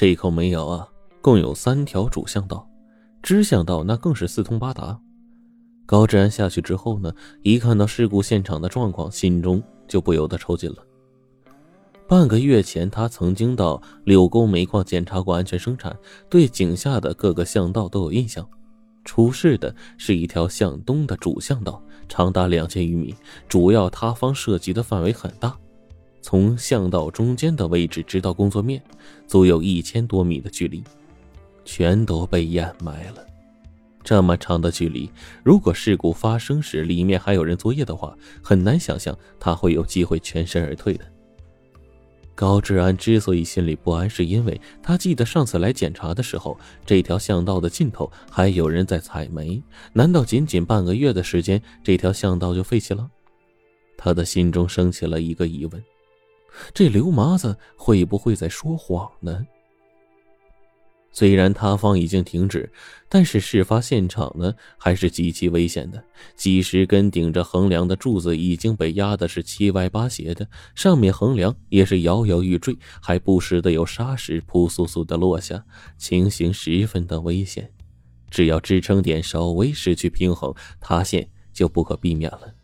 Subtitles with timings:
[0.00, 0.88] 这一口煤窑啊，
[1.20, 2.66] 共有三条主巷道，
[3.22, 4.98] 支巷道那更是四通八达。
[5.84, 10.76] 高志安下去之后呢，一看到事故现场的状况，心中就不由得抽筋了。
[12.08, 15.94] 半个月前，他曾经到柳沟煤矿检查过安全生产，
[16.30, 18.48] 对井下的各个巷道都有印象。
[19.04, 23.14] 出事的是一条向东的主巷道，长达两千余米，
[23.46, 25.54] 主要塌方涉及的范围很大。
[26.22, 28.82] 从巷道中间的位置直到工作面，
[29.26, 30.84] 足有一千多米的距离，
[31.64, 33.26] 全都被掩埋了。
[34.02, 35.10] 这么长的距离，
[35.44, 41.04] 如果事故发生时里面还有人作业的话，很难想象他会有机会全身而退的。
[42.34, 49.62] 高志安之所以心里不安，是因为他记得上次来检查的时候，这条巷道的尽头还有人在采煤。
[49.92, 53.10] 难道仅仅半个月的时间，这条巷道就废弃了？
[53.98, 55.84] 他的心中升起了一个疑问：
[56.72, 59.46] 这刘麻子会不会在说谎呢？
[61.12, 62.70] 虽然塌方已经停止，
[63.08, 66.00] 但是事发现场呢还是极其危险的。
[66.36, 75.64] 几十根顶着横梁的柱子已经被压的是七歪八斜的，上面横梁也是摇摇欲坠，还不时的有沙石扑簌簌的落下，
[75.98, 77.72] 情形十分的危险。
[78.30, 82.54] 只要支撑点稍微失去平衡，塌陷就不可避免了。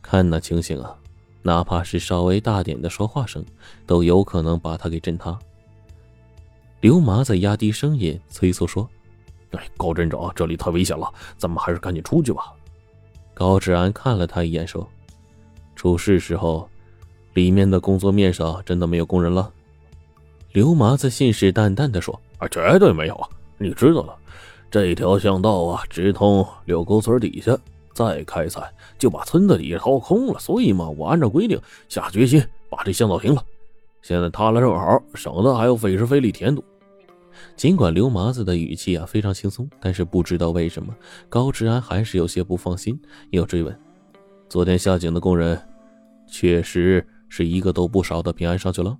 [0.00, 0.96] 看那情形啊，
[1.42, 3.44] 哪怕是稍微大点的说话声，
[3.86, 5.38] 都有可能把他给震塌。
[6.80, 8.88] 刘麻子压低声音催促说
[9.52, 12.52] ：“哎，高镇长，这里太危险了，咱们还是赶紧出去吧。”
[13.34, 14.86] 高志安看了他一眼说
[15.74, 16.68] ：“出事时候，
[17.34, 19.52] 里面的工作面上真的没有工人了？”
[20.52, 23.28] 刘麻子信誓旦旦地说：“啊，绝对没有啊！
[23.58, 24.16] 你知道的，
[24.70, 27.56] 这条巷道啊，直通柳沟村底下，
[28.06, 30.38] 再开采就把村子里掏空了。
[30.38, 32.40] 所以嘛，我按照规定下决心
[32.70, 33.44] 把这巷道停了。”
[34.00, 36.62] 现在塌了正好，省得还要费时费力填堵。
[37.56, 40.94] 尽管刘麻子的语气啊非常轻松，但是不知道为什么
[41.28, 42.98] 高志安还是有些不放心，
[43.30, 43.76] 又追问
[44.48, 45.60] ：“昨天下井的工人，
[46.28, 48.96] 确实是一个都不少的平安上去了？”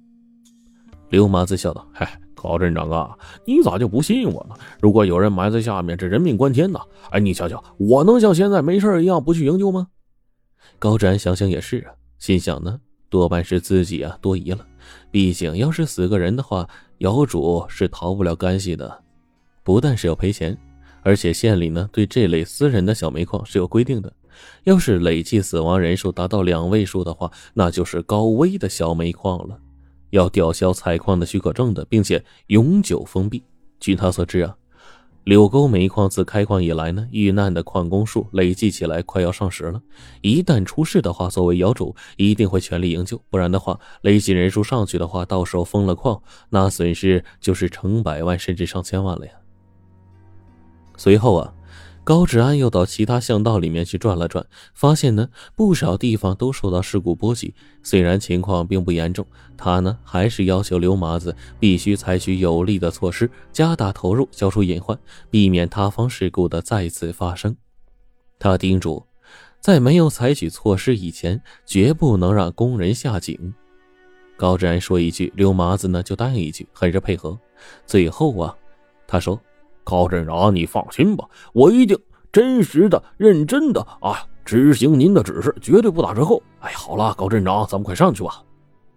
[1.11, 4.54] 刘麻子笑道：“嗨，高镇长啊，你咋就不信我呢？
[4.81, 6.81] 如果有人埋在下面，这人命关天呐！
[7.10, 9.88] 哎，你瞧瞧，我能像现在没事一样不去营救吗？”
[10.78, 14.65] 高展想想也是啊，心想呢，多半是自己啊多疑了。
[15.10, 19.03] 毕竟，要是死个人的话，窑主是逃不了干系的。
[19.65, 20.56] 不但是要赔钱，
[21.03, 24.12] 而且县里呢对这类私人的小煤矿是有规定的。
[24.65, 29.59] 要是累计死亡人数达到两位数的话，那就是高危的小煤矿了，
[30.11, 33.43] 要吊销采矿的许可证的，并且永久封闭。
[33.81, 34.57] 据他所知啊。
[35.25, 39.83] 柳沟煤矿自开矿以来呢，遇难的矿工数累计起来快要上十了。
[40.23, 49.33] 一旦出事的话，作为窑主一定会全力营救，不然的话，累计人数上去的话，到时候封了矿，那损失就是成百万甚至上千万了呀。
[50.97, 51.53] 随后啊。
[52.09, 57.53] 高志安又到其他巷道里面去转了转，发现呢不少地方都受到事故波及。
[57.83, 59.27] 虽然情况并不严重，
[59.59, 64.99] 他呢还是要求刘麻子必须采取有力的措施，加大投入，消除隐患，
[65.29, 67.55] 避免塌方事故的再次发生。
[68.39, 69.05] 他叮嘱，
[69.61, 73.53] 在没有采取措施以前，绝不能让工人下井。
[74.39, 77.39] 高志安说一句，刘麻子呢就答应一句，很是配合。
[77.85, 78.57] 最后啊，
[79.07, 79.39] 他说。
[79.88, 81.99] 高镇长，你放心吧，我一定
[82.31, 86.43] 真实的、认真的啊执行您的指示，绝对不打折扣。
[86.60, 88.43] 哎，好了，高镇长，咱们快上去吧。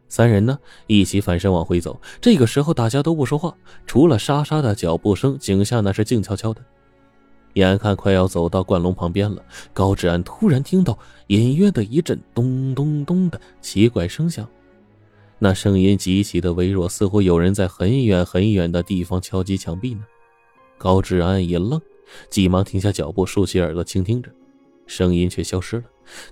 [0.09, 1.97] 三人呢一起反身往回走。
[2.19, 3.55] 这个时候大家都不说话，
[3.87, 6.61] 除了沙沙的脚步声，井下那是静悄悄的。
[7.53, 9.41] 眼看快要走到灌龙旁边了，
[9.71, 14.45] 高志安突然听到隐约的一阵咚咚咚的奇怪声响，
[15.39, 20.01] 那声音极其的微弱，似乎有人在很远很远的地方敲击墙壁呢。
[20.81, 21.79] 高志安一愣，
[22.31, 24.31] 急忙停下脚步，竖起耳朵倾听着，
[24.87, 25.83] 声音却消失了。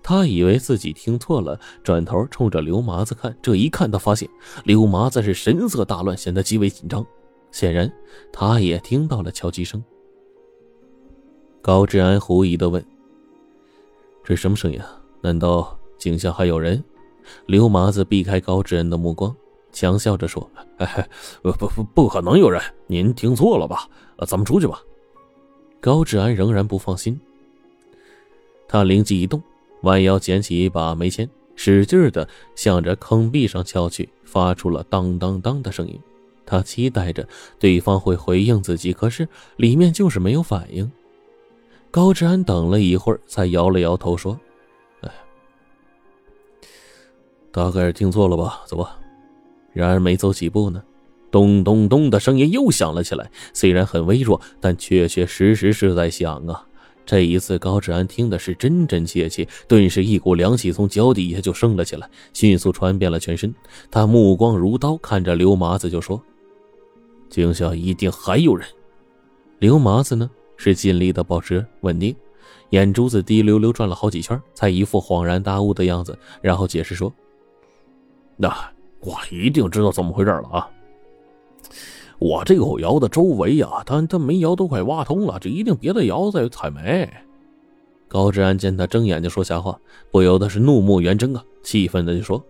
[0.01, 3.37] 他以为自己听错了，转头冲着刘麻子看。
[3.43, 4.27] 这一看，他发现
[4.63, 7.05] 刘麻子是神色大乱，显得极为紧张。
[7.51, 7.93] 显然，
[8.33, 9.83] 他也听到了敲击声。
[11.61, 12.83] 高志安狐疑的问
[14.25, 14.99] ：“这什么声音啊？
[15.21, 16.83] 难道井下还有人？”
[17.45, 19.35] 刘麻子避开高志安的目光。
[19.71, 20.49] 强笑着说
[21.41, 23.87] ：“不不不，不可能有人，您听错了吧？
[24.27, 24.81] 咱们出去吧。”
[25.81, 27.19] 高志安仍然不放心，
[28.67, 29.41] 他灵机一动，
[29.83, 35.97] 弯腰捡起一把煤签，使劲的向着坑壁上敲去，发出了当当当的声音。
[36.45, 37.25] 他期待着
[37.59, 39.25] 对方会回应自己，可是
[39.55, 40.91] 里面就是没有反应。
[41.91, 44.37] 高志安等了一会儿，才摇了摇头说
[45.01, 45.11] ：“哎，
[47.51, 48.63] 大概是听错了吧？
[48.65, 48.99] 走吧。”
[49.73, 50.81] 然而没走几步呢，
[51.31, 56.65] 咚咚咚的声音又响了起来，虽然很微弱，但确确实实是在响啊。
[57.05, 63.51] 这一次，高志安听的是真真切切，顿时一股凉气从脚底下就升了起来，迅速传遍了全身。
[63.89, 66.21] 他目光如刀，看着刘麻子就说
[67.27, 68.67] ：“井下一定还有人。”
[69.57, 72.15] 刘麻子呢，是尽力的保持稳定，
[72.69, 77.11] 眼珠子滴溜溜转了好几圈，才一副恍然大悟的样子，然后解释说
[78.37, 78.55] ：“那
[79.01, 80.69] 我一定知道怎么回事了啊！
[82.19, 87.09] 我这口窑的周围呀，他他煤窑都快挖通了，这一定别的窑在采煤。”
[88.09, 89.79] 高志安见他睁眼睛说瞎话，
[90.11, 92.43] 不由得是怒目圆睁啊，气愤的就说：“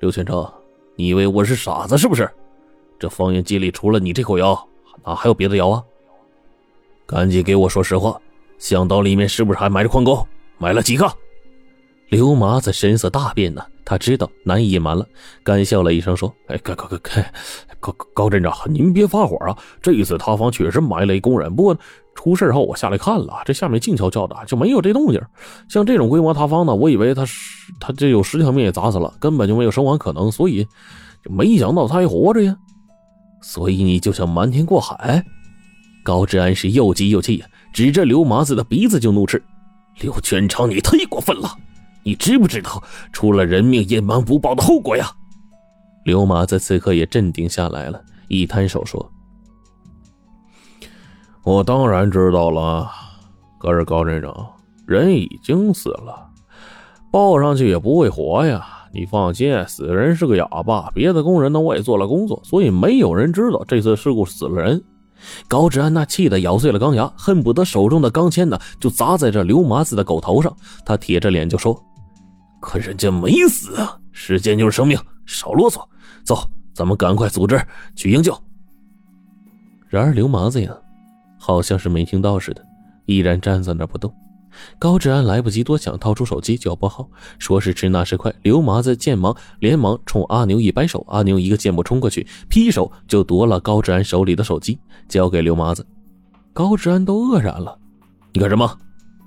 [0.00, 0.50] 刘全成，
[0.96, 2.28] 你以为我是傻子是不是？
[2.98, 4.66] 这方圆几里除了你这口窑，
[5.04, 5.84] 哪还有别的窑啊？
[7.06, 8.20] 赶紧给我说实话，
[8.58, 10.26] 巷道里面是不是还埋着矿工？
[10.58, 11.06] 埋了几个？”
[12.10, 15.06] 刘麻子神色大变呢，他知道难以隐瞒了，
[15.44, 19.56] 干笑了一声说：“哎，高高高高高高镇长，您别发火啊！
[19.80, 21.76] 这一次塌方确实埋了一工人，不过
[22.16, 25.22] 出事后我下来看了，这下面静悄悄的，就没有这动静。
[25.68, 27.24] 像这种规模塌方呢，我以为他
[27.78, 30.66] 他这有十条命也砸死了，根本就没有生还可能，所以
[31.30, 32.56] 没想到他还活着呀。
[33.40, 35.24] 所以你就想瞒天过海？”
[36.02, 39.40] 高志安是又急又气呀，指着刘麻子的鼻子就怒斥
[40.02, 41.48] ：“刘全昌，你太过分了！”
[42.02, 42.82] 你知不知道
[43.12, 45.10] 出了人命隐瞒不报的后果呀？
[46.04, 49.12] 刘麻子此刻也镇定下来了，一摊手说
[51.44, 52.90] ：“我当然知道了，
[53.58, 54.34] 可是高镇长，
[54.86, 56.26] 人已经死了，
[57.12, 58.66] 报上去也不会活呀。
[58.94, 64.82] 你放心，死人是个哑巴，别的工人呢我也做了工作，所以没有人知道这次事故死了人。”
[65.46, 70.56] 高志安那气得咬碎了钢牙，恨不得手中的钢钎呢就砸在这刘麻子的狗头上。
[70.82, 71.78] 他铁着脸就说。
[72.60, 73.98] 可人家没死啊！
[74.12, 75.82] 时间就是生命，少啰嗦，
[76.24, 77.60] 走，咱们赶快组织
[77.96, 78.36] 去营救。
[79.88, 80.76] 然而刘麻子呀，
[81.38, 82.64] 好像是没听到似的，
[83.06, 84.12] 依然站在那不动。
[84.78, 87.08] 高志安来不及多想，掏出手机就要拨号。
[87.38, 94.78] 说时迟，那时快，刘麻子见忙，连忙冲阿牛一摆手，阿牛一个箭步冲过去，劈手就夺了高志安手里的手机，
[95.08, 95.86] 交给刘麻子。
[96.52, 97.78] 高志安都愕然了
[98.34, 98.76] ：“你干什么？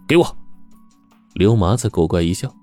[0.06, 0.38] 给我！”
[1.36, 2.54] 刘麻子古怪一笑。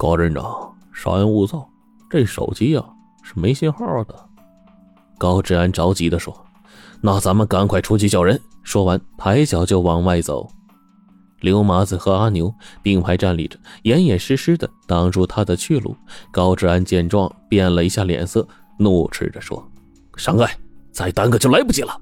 [0.00, 1.68] 高镇长，稍安勿躁。
[2.08, 2.82] 这手机啊
[3.22, 4.14] 是没信号的。
[5.18, 6.34] 高志安着急的说
[7.02, 10.48] ：“那咱们赶快出去叫人。”说完，抬脚就往外走。
[11.40, 12.50] 刘麻子和阿牛
[12.80, 15.94] 并排站立着，严严实实的挡住他的去路。
[16.30, 18.48] 高志安见状，变了一下脸色，
[18.78, 19.62] 怒斥着说
[20.16, 20.46] ：“闪开！
[20.92, 21.94] 再耽搁就来不及了。”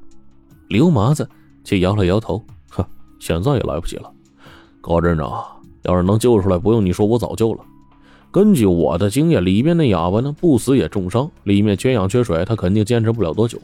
[0.71, 1.29] 刘麻子
[1.65, 2.41] 却摇了摇头
[2.71, 2.87] ：“哼，
[3.19, 4.09] 现在也来不及了。”
[4.81, 5.45] 高镇长。
[5.83, 7.65] 要是能救出来，不用你说，我早救了。
[8.31, 13.59] 根据我的经验，里面那哑巴呢，不死也重伤，里面缺氧缺水，他肯定坚持不了多久。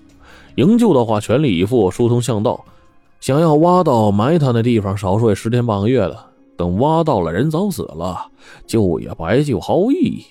[0.56, 2.64] 营救的话，全力以赴，疏通巷道。
[3.20, 6.16] 想要挖到埋他那地方，少说也十天半个月的。
[6.56, 8.30] 等挖到了，人早死了，
[8.66, 10.24] 救也白救，毫无意义。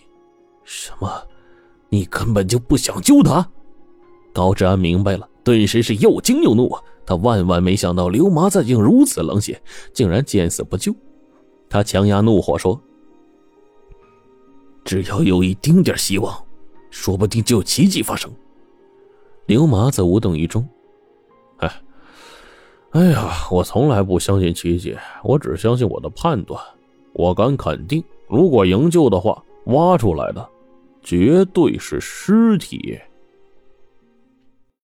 [0.63, 1.09] 什么？
[1.89, 3.47] 你根本就不想救他？
[4.33, 6.81] 高志安明白了，顿时是又惊又怒啊！
[7.05, 9.61] 他万万没想到刘麻子竟如此冷血，
[9.93, 10.95] 竟然见死不救。
[11.69, 12.79] 他强压怒火说
[14.83, 16.45] ：“只要有一丁点希望，
[16.89, 18.31] 说不定就有奇迹发生。”
[19.45, 20.67] 刘麻子无动于衷。
[21.57, 21.71] 哎，
[22.91, 26.61] 哎呀，我从来不相信奇迹，我只相信我的判断。
[27.13, 30.49] 我敢肯定，如果营救的话，挖出来的
[31.01, 32.99] 绝对是尸体。